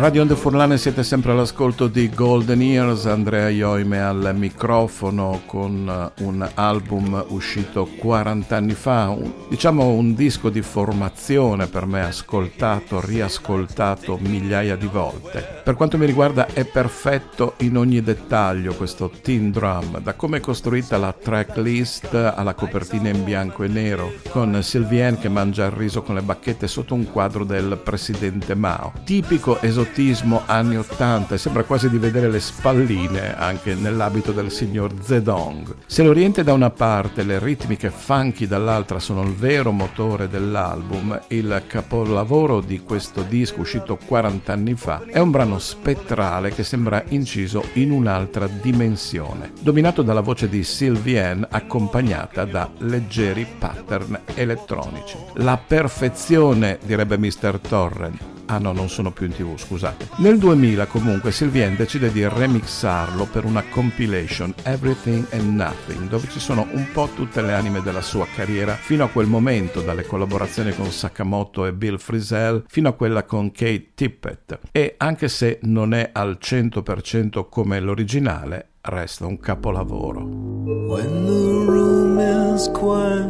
Radio 0.00 0.22
Onde 0.22 0.34
Furlane 0.34 0.78
siete 0.78 1.02
sempre 1.02 1.32
all'ascolto 1.32 1.86
di 1.86 2.08
Golden 2.08 2.62
Years, 2.62 3.04
Andrea 3.04 3.50
Ioime 3.50 4.00
al 4.00 4.32
microfono 4.34 5.42
con 5.44 6.12
eh, 6.16 6.22
un 6.22 6.48
album 6.54 7.22
uscito 7.28 7.86
40 7.98 8.56
anni 8.56 8.72
fa, 8.72 9.10
un, 9.10 9.30
diciamo 9.50 9.88
un 9.88 10.14
disco 10.14 10.48
di 10.48 10.62
formazione 10.62 11.66
per 11.66 11.84
me 11.84 12.00
ascoltato, 12.02 12.98
riascoltato 13.04 14.16
migliaia 14.22 14.74
di 14.74 14.86
volte. 14.86 15.60
Per 15.62 15.74
quanto 15.74 15.98
mi 15.98 16.06
riguarda 16.06 16.46
è 16.46 16.64
perfetto 16.64 17.52
in 17.58 17.76
ogni 17.76 18.00
dettaglio 18.00 18.72
questo 18.72 19.10
Teen 19.20 19.50
Drum, 19.50 20.00
da 20.00 20.14
come 20.14 20.38
è 20.38 20.40
costruita 20.40 20.96
la 20.96 21.12
tracklist 21.12 22.14
alla 22.14 22.54
copertina 22.54 23.10
in 23.10 23.22
bianco 23.22 23.64
e 23.64 23.68
nero, 23.68 24.14
con 24.30 24.62
Sylvienne 24.62 25.18
che 25.18 25.28
mangia 25.28 25.66
il 25.66 25.72
riso 25.72 26.00
con 26.00 26.14
le 26.14 26.22
bacchette 26.22 26.66
sotto 26.66 26.94
un 26.94 27.04
quadro 27.04 27.44
del 27.44 27.78
presidente 27.84 28.54
Mao. 28.54 28.94
Tipico 29.04 29.60
esotismo 29.90 30.42
anni 30.46 30.76
80 30.76 31.34
e 31.34 31.38
sembra 31.38 31.64
quasi 31.64 31.90
di 31.90 31.98
vedere 31.98 32.30
le 32.30 32.38
spalline 32.38 33.36
anche 33.36 33.74
nell'abito 33.74 34.30
del 34.30 34.52
signor 34.52 34.92
Zedong. 35.02 35.74
Se 35.86 36.04
l'Oriente 36.04 36.44
da 36.44 36.52
una 36.52 36.70
parte 36.70 37.22
e 37.22 37.24
le 37.24 37.40
ritmiche 37.40 37.90
funky 37.90 38.46
dall'altra 38.46 39.00
sono 39.00 39.22
il 39.22 39.34
vero 39.34 39.72
motore 39.72 40.28
dell'album, 40.28 41.20
il 41.28 41.64
capolavoro 41.66 42.60
di 42.60 42.80
questo 42.80 43.22
disco 43.22 43.60
uscito 43.60 43.98
40 44.02 44.52
anni 44.52 44.74
fa 44.74 45.02
è 45.06 45.18
un 45.18 45.32
brano 45.32 45.58
spettrale 45.58 46.50
che 46.50 46.62
sembra 46.62 47.02
inciso 47.08 47.64
in 47.74 47.90
un'altra 47.90 48.46
dimensione, 48.46 49.52
dominato 49.60 50.02
dalla 50.02 50.20
voce 50.20 50.48
di 50.48 50.62
Sylvienne 50.62 51.48
accompagnata 51.50 52.44
da 52.44 52.70
leggeri 52.78 53.44
pattern 53.58 54.20
elettronici. 54.34 55.16
La 55.34 55.58
perfezione, 55.58 56.78
direbbe 56.84 57.18
Mr. 57.18 57.58
Torrent, 57.60 58.38
Ah 58.52 58.58
no, 58.58 58.72
non 58.72 58.88
sono 58.88 59.12
più 59.12 59.26
in 59.26 59.32
tv, 59.32 59.56
scusate. 59.56 60.08
Nel 60.16 60.36
2000 60.36 60.86
comunque 60.86 61.30
Sylvienne 61.30 61.76
decide 61.76 62.10
di 62.10 62.26
remixarlo 62.26 63.26
per 63.26 63.44
una 63.44 63.62
compilation 63.62 64.52
Everything 64.64 65.24
and 65.30 65.54
Nothing, 65.54 66.08
dove 66.08 66.26
ci 66.28 66.40
sono 66.40 66.66
un 66.72 66.84
po' 66.92 67.08
tutte 67.14 67.42
le 67.42 67.52
anime 67.52 67.80
della 67.80 68.00
sua 68.00 68.26
carriera 68.34 68.74
fino 68.74 69.04
a 69.04 69.08
quel 69.08 69.28
momento, 69.28 69.82
dalle 69.82 70.04
collaborazioni 70.04 70.74
con 70.74 70.90
Sakamoto 70.90 71.64
e 71.64 71.72
Bill 71.72 71.98
Frisell 71.98 72.64
fino 72.66 72.88
a 72.88 72.92
quella 72.94 73.22
con 73.22 73.52
Kate 73.52 73.92
Tippett. 73.94 74.58
E 74.72 74.94
anche 74.96 75.28
se 75.28 75.60
non 75.62 75.94
è 75.94 76.10
al 76.12 76.36
100% 76.42 77.46
come 77.48 77.78
l'originale, 77.78 78.70
resta 78.80 79.26
un 79.26 79.38
capolavoro. 79.38 80.24
When 80.24 81.24
the 81.24 81.70
room 81.70 82.18
is 82.18 82.68
quiet, 82.72 83.28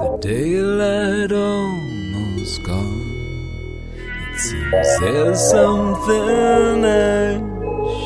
the 0.00 0.18
daylight 0.20 1.30
almost 1.30 2.60
gone. 2.66 3.03
Seems 4.36 4.98
there's 5.00 5.40
something 5.50 6.84
I 6.84 7.38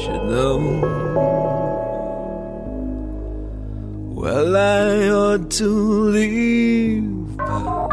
should 0.03 0.25
know. 0.25 0.59
Well, 4.15 4.57
I 4.57 5.09
ought 5.09 5.51
to 5.53 5.69
leave, 6.11 7.37
but 7.39 7.89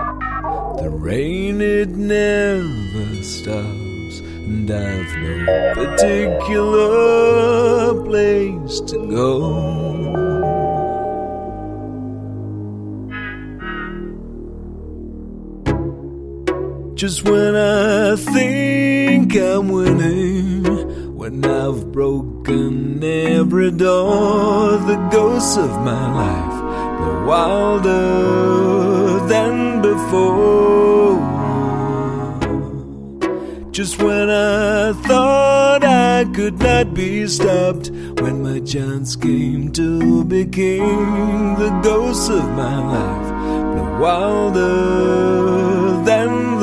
the 0.81 0.89
rain 0.89 1.61
it 1.61 1.89
never 1.89 3.23
stops, 3.23 4.19
and 4.19 4.69
I've 4.69 5.15
no 5.17 5.73
particular 5.73 6.73
place 8.03 8.81
to 8.81 8.97
go. 9.07 10.24
Just 16.95 17.23
when 17.25 17.55
I 17.57 18.15
think 18.15 19.35
I'm 19.35 19.67
winning, 19.67 20.63
when 21.13 21.43
I've 21.43 21.91
broken 21.91 23.03
every 23.03 23.71
door, 23.71 24.77
the 24.77 24.95
ghosts 25.11 25.57
of 25.57 25.71
my 25.83 26.13
life 26.13 26.61
grow 26.97 27.25
wilder 27.27 29.19
than 29.27 29.81
before. 29.81 31.19
Just 33.71 34.01
when 34.01 34.29
I 34.29 34.93
thought 34.93 35.83
I 35.83 36.23
could 36.33 36.59
not 36.59 36.93
be 36.93 37.27
stopped, 37.27 37.89
when 38.21 38.41
my 38.41 38.61
chance 38.61 39.17
came 39.17 39.69
to 39.73 40.23
be 40.23 40.45
king, 40.45 41.55
the 41.55 41.77
ghosts 41.83 42.29
of 42.29 42.49
my 42.51 42.79
life 42.79 43.33
grow 43.73 43.99
wilder 43.99 46.01
than 46.05 46.54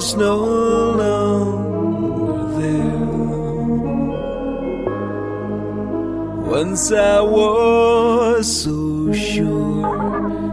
life's 0.00 0.14
no 0.14 0.36
longer 0.96 2.58
there. 2.58 3.00
Once 6.50 6.90
I 6.90 7.20
was 7.20 8.62
so 8.62 9.12
sure. 9.12 9.82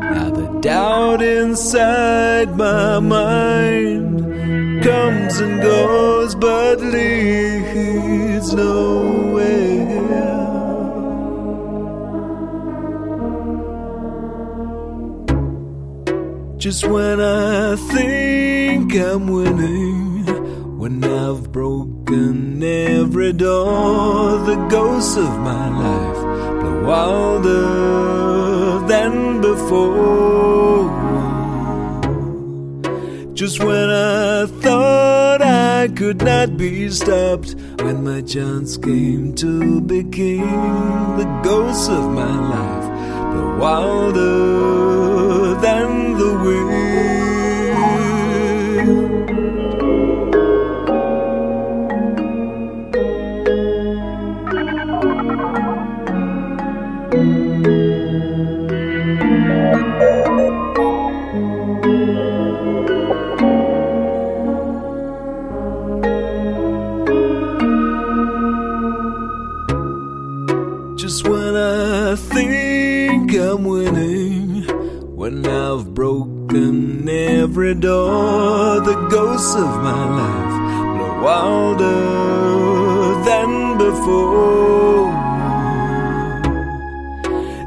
Now 0.02 0.30
the 0.32 0.60
doubt 0.60 1.22
inside 1.22 2.58
my 2.58 3.00
mind 3.00 4.84
comes 4.84 5.40
and 5.40 5.62
goes, 5.62 6.36
but 6.36 6.82
leads 6.82 8.54
nowhere. 8.54 9.07
Just 16.68 16.84
when 16.86 17.22
I 17.22 17.78
think 17.78 18.94
I'm 18.94 19.28
winning, 19.28 20.26
when 20.78 21.02
I've 21.02 21.50
broken 21.50 22.62
every 22.62 23.32
door, 23.32 24.38
the 24.40 24.58
ghosts 24.70 25.16
of 25.16 25.40
my 25.40 25.70
life 25.70 26.22
blow 26.60 26.84
wilder 26.84 28.86
than 28.86 29.40
before. 29.40 30.92
Just 33.34 33.64
when 33.64 33.90
I 33.90 34.48
thought 34.48 35.42
I 35.42 35.88
could 35.96 36.22
not 36.22 36.58
be 36.58 36.90
stopped, 36.90 37.56
when 37.80 38.04
my 38.04 38.20
chance 38.24 38.76
came 38.76 39.34
to 39.36 39.80
be 39.80 40.04
king, 40.04 40.42
the 41.16 41.24
ghosts 41.46 41.88
of 41.88 42.12
my 42.12 42.36
life 42.56 42.88
blow 43.32 43.58
wilder. 43.58 45.47
Just 70.98 71.28
when 71.28 71.56
I 71.56 72.16
think 72.16 73.34
I'm 73.34 73.64
winning, 73.64 74.64
when 75.16 75.46
I've 75.46 75.94
broken 75.94 76.27
every 76.56 77.76
door, 77.76 78.80
the 78.80 78.96
ghosts 79.10 79.54
of 79.56 79.84
my 79.84 80.06
life 80.22 80.56
blow 80.96 81.22
wilder 81.22 83.24
than 83.26 83.78
before. 83.78 85.12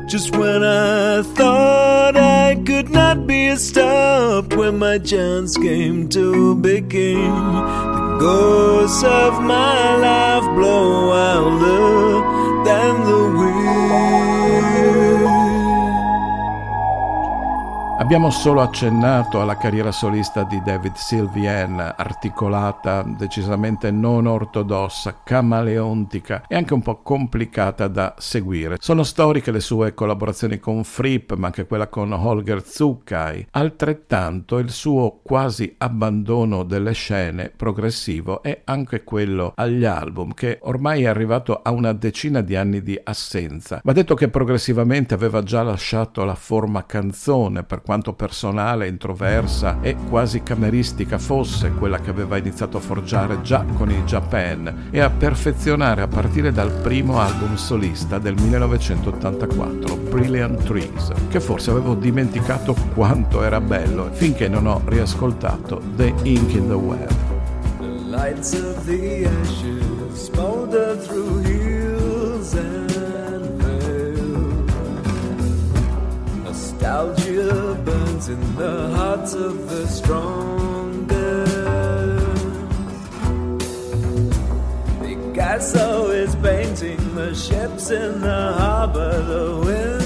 Just 0.07 0.35
when 0.37 0.65
I 0.65 1.23
thought 1.23 2.17
I 2.17 2.57
could 2.65 2.89
not 2.91 3.27
be 3.27 3.55
stopped, 3.57 4.55
when 4.55 4.79
my 4.79 4.99
chance 4.99 5.57
came 5.57 6.09
to 6.11 6.55
begin, 6.57 7.31
the 7.31 8.17
ghosts 8.19 9.03
of 9.05 9.41
my 9.43 9.97
life 9.97 10.45
blow 10.57 11.09
wilder 11.09 12.23
than 12.65 13.05
the 13.05 13.39
wind. 13.39 15.40
Abbiamo 18.11 18.31
solo 18.31 18.61
accennato 18.61 19.41
alla 19.41 19.57
carriera 19.57 19.93
solista 19.93 20.43
di 20.43 20.61
David 20.65 20.97
Sylvian, 20.97 21.95
articolata, 21.97 23.05
decisamente 23.05 23.93
non 23.93 24.27
ortodossa, 24.27 25.21
camaleontica 25.23 26.43
e 26.49 26.57
anche 26.57 26.75
un 26.75 26.83
po' 26.83 27.03
complicata 27.03 27.87
da 27.87 28.17
seguire. 28.19 28.79
Sono 28.81 29.05
storiche 29.05 29.53
le 29.53 29.61
sue 29.61 29.95
collaborazioni 29.95 30.59
con 30.59 30.83
Fripp, 30.83 31.35
ma 31.35 31.47
anche 31.47 31.69
quella 31.69 31.87
con 31.87 32.11
Holger 32.13 32.67
Zuckai. 32.67 33.47
Altrettanto 33.53 34.59
il 34.59 34.71
suo 34.71 35.21
quasi 35.23 35.77
abbandono 35.79 36.65
delle 36.65 36.95
scene 36.95 37.53
progressivo 37.57 38.43
è 38.43 38.63
anche 38.65 39.05
quello 39.05 39.53
agli 39.55 39.85
album, 39.85 40.35
che 40.35 40.59
ormai 40.63 41.05
è 41.05 41.07
arrivato 41.07 41.61
a 41.63 41.71
una 41.71 41.93
decina 41.93 42.41
di 42.41 42.57
anni 42.57 42.83
di 42.83 42.99
assenza. 43.01 43.81
Va 43.85 43.93
detto 43.93 44.17
che 44.17 44.29
progressivamente 44.29 45.15
aveva 45.15 45.45
già 45.45 45.63
lasciato 45.63 46.25
la 46.25 46.35
forma 46.35 46.85
canzone 46.85 47.63
per 47.63 47.83
quanto 47.83 47.99
quanto 48.01 48.15
personale, 48.15 48.89
introversa 48.89 49.79
e 49.83 49.95
quasi 50.09 50.43
cameristica 50.43 51.19
fosse 51.19 51.73
quella 51.73 52.01
che 52.01 52.09
aveva 52.09 52.39
iniziato 52.39 52.79
a 52.79 52.81
forgiare 52.81 53.43
già 53.43 53.63
con 53.75 53.91
i 53.91 54.03
Japan 54.05 54.89
e 54.91 55.01
a 55.01 55.11
perfezionare 55.11 56.01
a 56.01 56.09
partire 56.09 56.51
dal 56.51 56.71
primo 56.71 57.21
album 57.21 57.57
solista 57.57 58.19
del 58.19 58.35
1984, 58.41 59.97
Brilliant 59.97 60.63
Trees, 60.63 61.13
che 61.29 61.41
forse 61.41 61.71
avevo 61.71 61.95
dimenticato 61.95 62.75
quanto 62.95 63.43
era 63.43 63.61
bello 63.61 64.09
finché 64.13 64.49
non 64.49 64.67
ho 64.67 64.81
riascoltato 64.87 65.83
The 65.97 66.15
Ink 66.23 66.55
in 66.55 66.69
the 66.69 66.75
Well. 66.75 67.07
The 67.81 67.87
lights 67.87 68.55
of 68.55 68.83
the 68.87 69.27
ashes 69.27 69.85
smolder 70.15 70.97
through 70.97 71.41
hills 71.43 72.55
and 72.55 72.90
Nostalgia 76.81 77.75
burns 77.85 78.31
in 78.31 78.57
the 78.57 78.89
hearts 78.89 79.35
of 79.35 79.69
the 79.69 79.87
strongest. 79.87 81.11
Picasso 85.03 86.11
is 86.11 86.35
painting 86.37 87.15
the 87.15 87.35
ships 87.35 87.91
in 87.91 88.23
the 88.23 88.53
harbor, 88.55 89.23
the 89.25 89.61
wind 89.63 90.00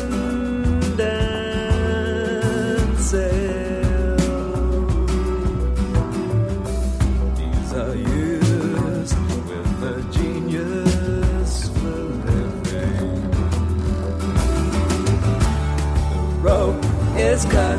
is 17.35 17.45
cut 17.47 17.79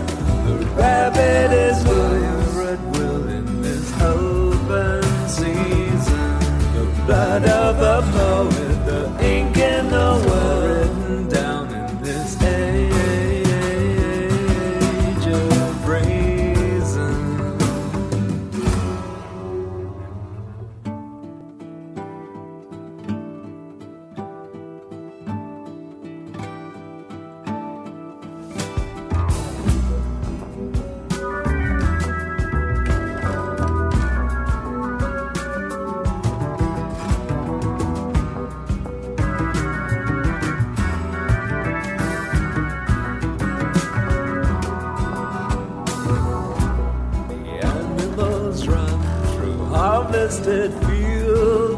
rabbit 0.75 1.51
is 1.53 1.94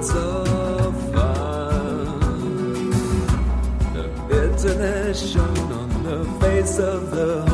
of 0.06 0.94
fun. 1.12 1.58
The 7.12 7.47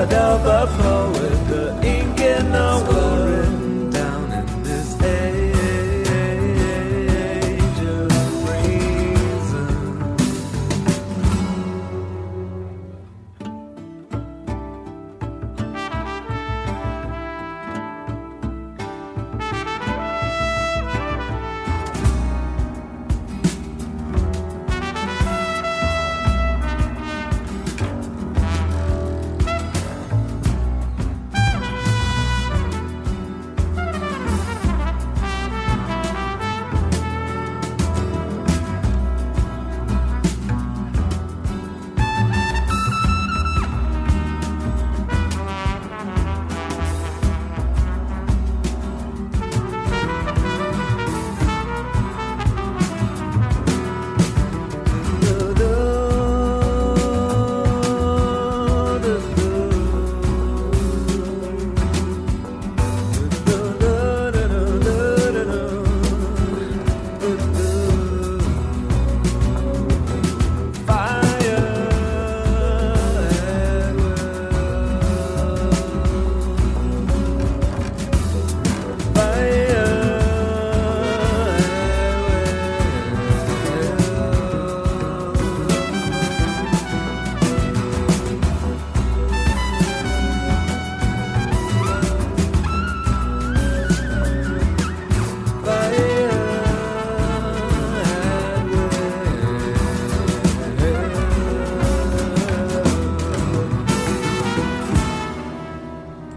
Blood 0.00 0.14
of 0.14 0.46
a 0.46 0.66
poet, 0.82 1.48
the 1.48 1.86
ink 1.86 2.20
in 2.20 2.52
the 2.52 2.89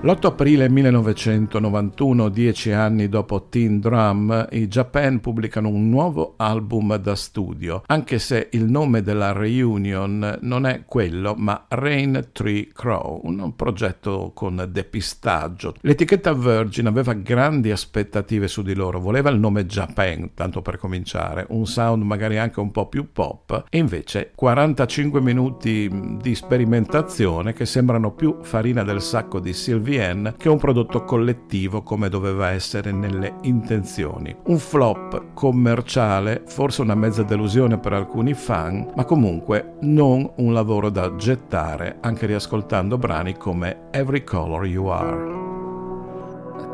L'8 0.05 0.25
aprile 0.25 0.67
1991, 0.67 2.27
dieci 2.27 2.71
anni 2.73 3.07
dopo 3.07 3.47
Teen 3.47 3.79
Drum, 3.79 4.49
i 4.51 4.67
Japan 4.67 5.21
pubblicano 5.21 5.69
un 5.69 5.87
nuovo 5.87 6.33
album 6.35 6.97
da 6.97 7.15
studio, 7.15 7.83
anche 7.85 8.19
se 8.19 8.49
il 8.51 8.65
nome 8.65 9.01
della 9.01 9.31
reunion 9.31 10.39
non 10.41 10.65
è 10.65 10.83
quello, 10.83 11.35
ma 11.37 11.67
Rain 11.69 12.31
Tree 12.33 12.67
Crow, 12.73 13.21
un 13.23 13.55
progetto 13.55 14.31
con 14.35 14.67
depistaggio. 14.69 15.75
L'etichetta 15.79 16.33
Virgin 16.33 16.87
aveva 16.87 17.13
grandi 17.13 17.71
aspettative 17.71 18.49
su 18.49 18.61
di 18.61 18.75
loro, 18.75 18.99
voleva 18.99 19.29
il 19.29 19.39
nome 19.39 19.65
Japan, 19.65 20.31
tanto 20.33 20.61
per 20.61 20.79
cominciare, 20.79 21.45
un 21.51 21.65
sound 21.65 22.03
magari 22.03 22.37
anche 22.37 22.59
un 22.59 22.71
po' 22.71 22.89
più 22.89 23.13
pop, 23.13 23.67
e 23.69 23.77
invece 23.77 24.33
45 24.35 25.21
minuti 25.21 25.89
di 26.21 26.35
sperimentazione 26.35 27.53
che 27.53 27.65
sembrano 27.65 28.11
più 28.11 28.39
farina 28.41 28.83
del 28.83 29.01
sacco 29.01 29.39
di 29.39 29.53
Sylvie 29.53 29.91
VN 29.93 30.33
che 30.37 30.49
un 30.49 30.57
prodotto 30.57 31.03
collettivo 31.03 31.83
come 31.83 32.09
doveva 32.09 32.49
essere 32.49 32.91
nelle 32.91 33.35
intenzioni. 33.41 34.35
Un 34.45 34.57
flop 34.57 35.33
commerciale, 35.33 36.43
forse 36.45 36.81
una 36.81 36.95
mezza 36.95 37.23
delusione 37.23 37.77
per 37.77 37.93
alcuni 37.93 38.33
fan, 38.33 38.91
ma 38.95 39.05
comunque 39.05 39.75
non 39.81 40.29
un 40.37 40.53
lavoro 40.53 40.89
da 40.89 41.15
gettare 41.15 41.97
anche 42.01 42.25
riascoltando 42.25 42.97
brani 42.97 43.37
come 43.37 43.89
Every 43.91 44.23
Color 44.23 44.65
You 44.65 44.87
Are. 44.87 45.41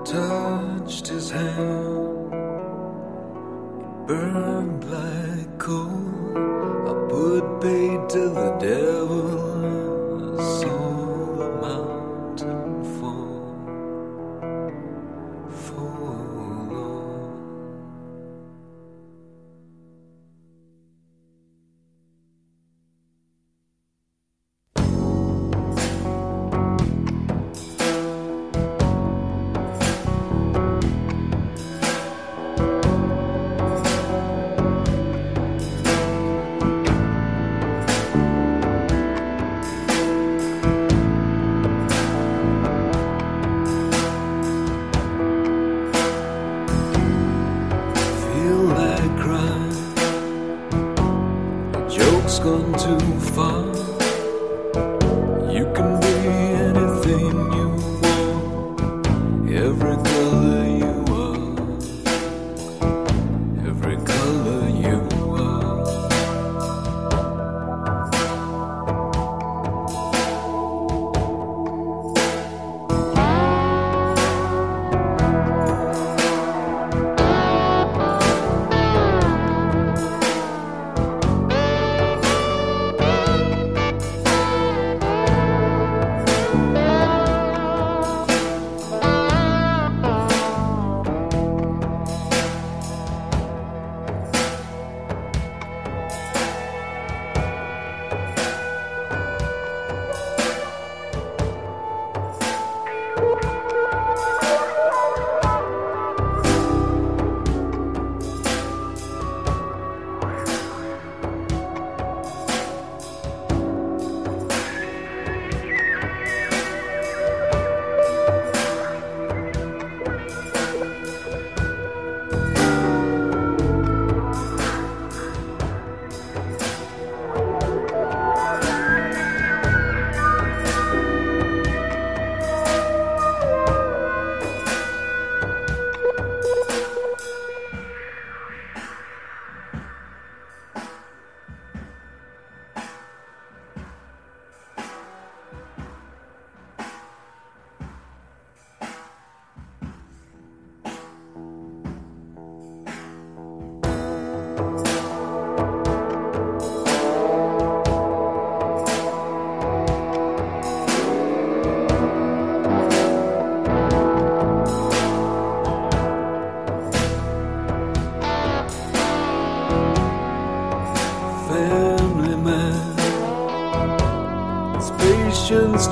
Touched 0.04 1.10
his 1.10 1.30
hand, 1.30 2.30
burned 4.08 4.84
like 4.86 5.58
coal. 5.58 6.08
I 6.88 6.94
put 7.10 7.60
bait 7.60 8.10
to 8.10 8.30
the 8.30 8.56
devil. 8.60 9.49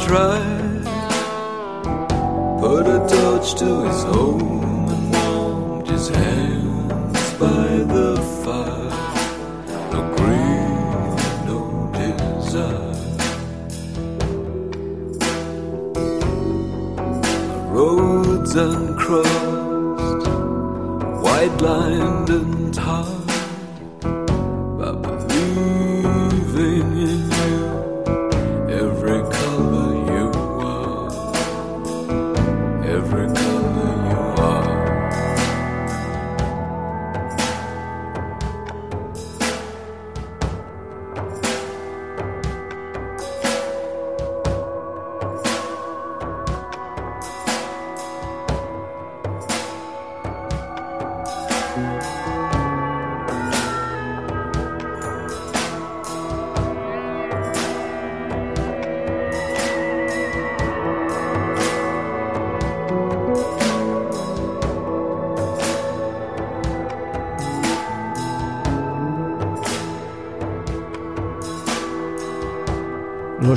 try 0.08 0.47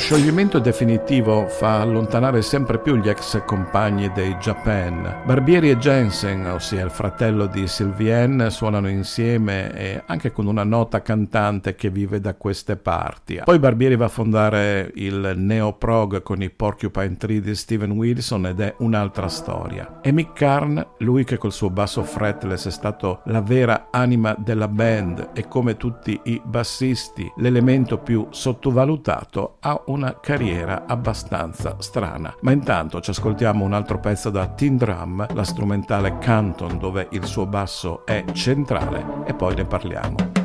scioglimento 0.00 0.58
definitivo 0.58 1.46
fa 1.46 1.82
allontanare 1.82 2.40
sempre 2.40 2.78
più 2.78 2.96
gli 2.96 3.10
ex 3.10 3.44
compagni 3.44 4.10
dei 4.12 4.34
Japan. 4.36 5.22
Barbieri 5.26 5.68
e 5.68 5.76
Jensen, 5.76 6.46
ossia 6.46 6.82
il 6.82 6.90
fratello 6.90 7.44
di 7.46 7.68
Sylvienne, 7.68 8.48
suonano 8.48 8.88
insieme 8.88 9.72
e 9.74 10.02
anche 10.06 10.32
con 10.32 10.46
una 10.46 10.64
nota 10.64 11.02
cantante 11.02 11.74
che 11.74 11.90
vive 11.90 12.18
da 12.18 12.34
queste 12.34 12.76
parti. 12.76 13.42
Poi 13.44 13.58
Barbieri 13.58 13.96
va 13.96 14.06
a 14.06 14.08
fondare 14.08 14.90
il 14.94 15.34
neo-prog 15.36 16.22
con 16.22 16.40
i 16.40 16.48
Porcupine 16.48 17.18
Tree 17.18 17.40
di 17.40 17.54
Steven 17.54 17.90
Wilson 17.90 18.46
ed 18.46 18.60
è 18.60 18.74
un'altra 18.78 19.28
storia. 19.28 20.00
E 20.00 20.12
Mick 20.12 20.32
Karn, 20.32 20.82
lui 21.00 21.24
che 21.24 21.36
col 21.36 21.52
suo 21.52 21.68
basso 21.68 22.02
fretless 22.04 22.66
è 22.66 22.70
stato 22.70 23.20
la 23.26 23.42
vera 23.42 23.88
anima 23.90 24.34
della 24.38 24.68
band 24.68 25.32
e 25.34 25.46
come 25.46 25.76
tutti 25.76 26.18
i 26.24 26.40
bassisti 26.42 27.30
l'elemento 27.36 27.98
più 27.98 28.26
sottovalutato, 28.30 29.58
ha 29.60 29.82
una 29.90 30.18
carriera 30.20 30.84
abbastanza 30.86 31.76
strana. 31.78 32.34
Ma 32.40 32.52
intanto 32.52 33.00
ci 33.00 33.10
ascoltiamo 33.10 33.64
un 33.64 33.72
altro 33.72 33.98
pezzo 33.98 34.30
da 34.30 34.46
Teen 34.46 34.76
Drum, 34.76 35.26
la 35.34 35.44
strumentale 35.44 36.18
Canton, 36.18 36.78
dove 36.78 37.08
il 37.10 37.24
suo 37.24 37.46
basso 37.46 38.06
è 38.06 38.24
centrale, 38.32 39.24
e 39.26 39.34
poi 39.34 39.54
ne 39.54 39.64
parliamo. 39.64 40.39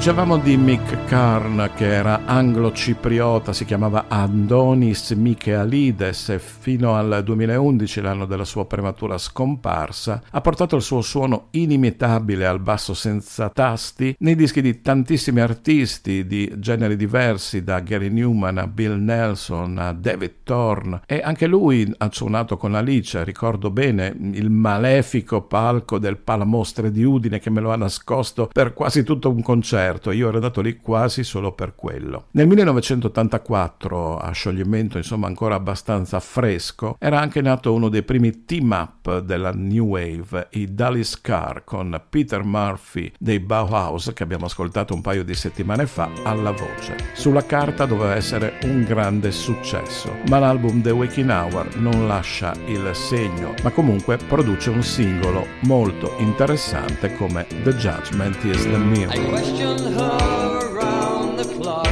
Dicevamo 0.00 0.38
di 0.38 0.56
Mick 0.56 1.04
Karn 1.04 1.72
che 1.76 1.84
era 1.84 2.22
anglo-cipriota, 2.24 3.52
si 3.52 3.66
chiamava 3.66 4.06
Andonis 4.08 5.10
Michaelides 5.10 6.30
e 6.30 6.38
fino 6.38 6.94
al 6.94 7.20
2011, 7.22 8.00
l'anno 8.00 8.24
della 8.24 8.46
sua 8.46 8.64
prematura 8.64 9.18
scomparsa, 9.18 10.22
ha 10.30 10.40
portato 10.40 10.76
il 10.76 10.80
suo 10.80 11.02
suono 11.02 11.48
inimitabile 11.50 12.46
al 12.46 12.60
basso 12.60 12.94
senza 12.94 13.50
tasti 13.50 14.16
nei 14.20 14.36
dischi 14.36 14.62
di 14.62 14.80
tantissimi 14.80 15.42
artisti 15.42 16.26
di 16.26 16.50
generi 16.56 16.96
diversi, 16.96 17.62
da 17.62 17.80
Gary 17.80 18.08
Newman 18.08 18.56
a 18.56 18.66
Bill 18.66 18.96
Nelson 19.02 19.76
a 19.76 19.92
David 19.92 20.36
Thorne 20.44 21.02
e 21.04 21.20
anche 21.22 21.46
lui 21.46 21.92
ha 21.98 22.08
suonato 22.10 22.56
con 22.56 22.74
Alice, 22.74 23.22
ricordo 23.22 23.70
bene 23.70 24.16
il 24.32 24.48
malefico 24.48 25.42
palco 25.42 25.98
del 25.98 26.16
Palamostre 26.16 26.90
di 26.90 27.04
Udine 27.04 27.38
che 27.38 27.50
me 27.50 27.60
lo 27.60 27.70
ha 27.70 27.76
nascosto 27.76 28.48
per 28.50 28.72
quasi 28.72 29.02
tutto 29.02 29.28
un 29.28 29.42
concerto 29.42 29.88
concerto, 29.90 30.10
io 30.12 30.28
ero 30.28 30.36
andato 30.36 30.60
lì 30.60 30.76
quasi 30.76 31.24
solo 31.24 31.52
per 31.52 31.74
quello. 31.74 32.26
Nel 32.32 32.46
1984, 32.46 34.16
a 34.18 34.30
scioglimento 34.30 34.96
insomma 34.96 35.26
ancora 35.26 35.56
abbastanza 35.56 36.20
fresco, 36.20 36.96
era 36.98 37.20
anche 37.20 37.40
nato 37.40 37.72
uno 37.72 37.88
dei 37.88 38.02
primi 38.02 38.44
team 38.44 38.70
up 38.70 39.20
della 39.20 39.52
New 39.52 39.86
Wave, 39.86 40.48
i 40.52 40.72
Dallas 40.72 41.20
Car 41.20 41.64
con 41.64 42.00
Peter 42.08 42.44
Murphy 42.44 43.12
dei 43.18 43.40
Bauhaus 43.40 44.12
che 44.14 44.22
abbiamo 44.22 44.46
ascoltato 44.46 44.94
un 44.94 45.00
paio 45.00 45.24
di 45.24 45.34
settimane 45.34 45.86
fa 45.86 46.10
alla 46.22 46.52
voce. 46.52 46.96
Sulla 47.14 47.44
carta 47.44 47.86
doveva 47.86 48.14
essere 48.14 48.58
un 48.64 48.84
grande 48.84 49.30
successo, 49.32 50.14
ma 50.28 50.38
l'album 50.38 50.80
The 50.82 50.90
Waking 50.90 51.30
Hour 51.30 51.76
non 51.76 52.06
lascia 52.06 52.54
il 52.66 52.90
segno, 52.92 53.54
ma 53.62 53.70
comunque 53.70 54.16
produce 54.16 54.70
un 54.70 54.82
singolo 54.82 55.46
molto 55.62 56.14
interessante 56.18 57.14
come 57.14 57.46
The 57.62 57.74
Judgment 57.74 58.42
is 58.44 58.62
the 58.62 58.76
Mirror. 58.76 59.79
Her 59.84 60.76
around 60.76 61.36
the 61.36 61.44
clock, 61.44 61.86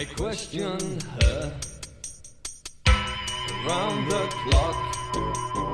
I 0.00 0.04
questioned 0.04 1.02
her 1.02 1.52
around 2.86 4.08
the 4.08 4.28
clock, 4.30 5.67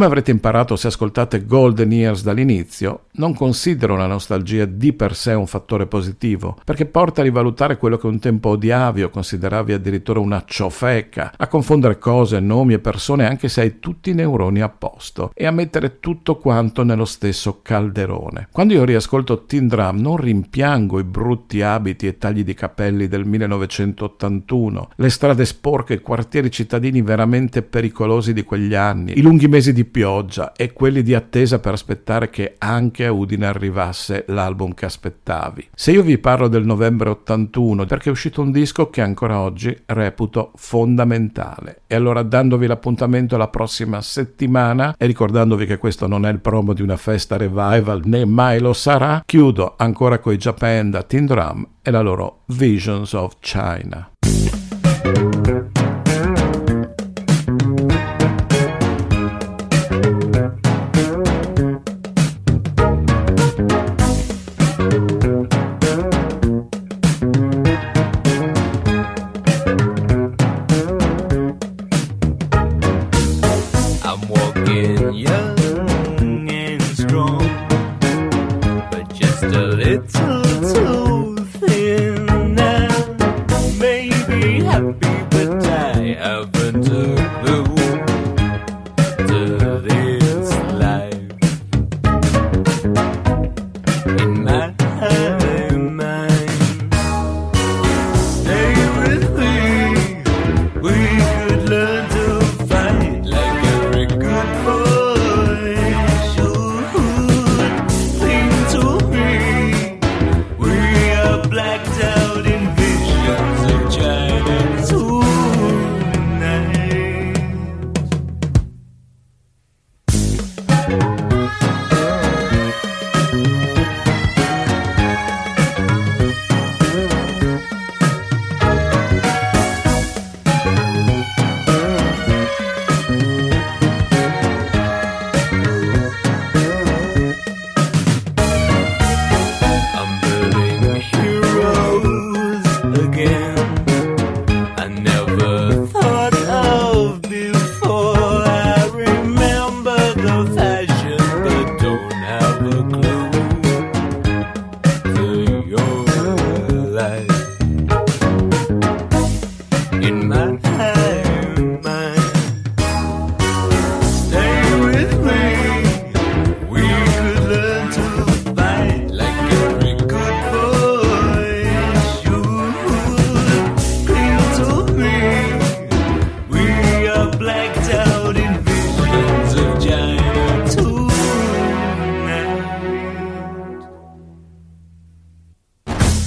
Come 0.00 0.12
avrete 0.12 0.30
imparato 0.30 0.76
se 0.76 0.86
ascoltate 0.86 1.44
Golden 1.44 1.92
Years 1.92 2.22
dall'inizio, 2.22 3.08
non 3.20 3.34
considero 3.34 3.96
la 3.96 4.06
nostalgia 4.06 4.64
di 4.64 4.94
per 4.94 5.14
sé 5.14 5.34
un 5.34 5.46
fattore 5.46 5.86
positivo, 5.86 6.56
perché 6.64 6.86
porta 6.86 7.20
a 7.20 7.24
rivalutare 7.24 7.76
quello 7.76 7.98
che 7.98 8.06
un 8.06 8.18
tempo 8.18 8.48
odiavi 8.48 9.02
o 9.02 9.10
consideravi 9.10 9.74
addirittura 9.74 10.20
una 10.20 10.42
ciofeca, 10.46 11.34
a 11.36 11.46
confondere 11.46 11.98
cose, 11.98 12.40
nomi 12.40 12.72
e 12.72 12.78
persone 12.78 13.26
anche 13.26 13.48
se 13.48 13.60
hai 13.60 13.78
tutti 13.78 14.10
i 14.10 14.14
neuroni 14.14 14.62
a 14.62 14.70
posto 14.70 15.32
e 15.34 15.44
a 15.44 15.50
mettere 15.50 16.00
tutto 16.00 16.38
quanto 16.38 16.82
nello 16.82 17.04
stesso 17.04 17.60
calderone. 17.60 18.48
Quando 18.50 18.72
io 18.72 18.84
riascolto 18.84 19.44
Teen 19.44 19.68
Drum 19.68 19.98
non 19.98 20.16
rimpiango 20.16 20.98
i 20.98 21.04
brutti 21.04 21.60
abiti 21.60 22.06
e 22.06 22.16
tagli 22.16 22.42
di 22.42 22.54
capelli 22.54 23.06
del 23.06 23.26
1981, 23.26 24.92
le 24.96 25.10
strade 25.10 25.44
sporche, 25.44 25.94
i 25.94 26.00
quartieri 26.00 26.50
cittadini 26.50 27.02
veramente 27.02 27.60
pericolosi 27.60 28.32
di 28.32 28.44
quegli 28.44 28.74
anni, 28.74 29.18
i 29.18 29.20
lunghi 29.20 29.46
mesi 29.46 29.74
di 29.74 29.84
pioggia 29.84 30.52
e 30.54 30.72
quelli 30.72 31.02
di 31.02 31.14
attesa 31.14 31.58
per 31.58 31.74
aspettare 31.74 32.30
che 32.30 32.54
anche 32.56 33.08
a 33.10 33.12
Udine 33.12 33.46
arrivasse 33.46 34.24
l'album 34.28 34.72
che 34.72 34.86
aspettavi. 34.86 35.68
Se 35.74 35.90
io 35.90 36.02
vi 36.02 36.18
parlo 36.18 36.48
del 36.48 36.64
novembre 36.64 37.10
81 37.10 37.84
perché 37.84 38.08
è 38.08 38.12
uscito 38.12 38.40
un 38.40 38.50
disco 38.50 38.88
che 38.88 39.00
ancora 39.02 39.40
oggi 39.40 39.76
reputo 39.86 40.52
fondamentale. 40.56 41.82
E 41.86 41.94
allora 41.94 42.22
dandovi 42.22 42.66
l'appuntamento 42.66 43.36
la 43.36 43.48
prossima 43.48 44.00
settimana 44.00 44.94
e 44.96 45.06
ricordandovi 45.06 45.66
che 45.66 45.78
questo 45.78 46.06
non 46.06 46.24
è 46.24 46.30
il 46.30 46.40
promo 46.40 46.72
di 46.72 46.82
una 46.82 46.96
festa 46.96 47.36
revival 47.36 48.02
né 48.04 48.24
mai 48.24 48.60
lo 48.60 48.72
sarà, 48.72 49.22
chiudo 49.26 49.74
ancora 49.76 50.18
coi 50.18 50.36
Japan 50.36 50.90
da 50.90 51.02
Teen 51.02 51.26
Drum 51.26 51.66
e 51.82 51.90
la 51.90 52.00
loro 52.00 52.42
Visions 52.46 53.12
of 53.12 53.36
China. 53.40 54.10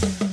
Peace. 0.03 0.32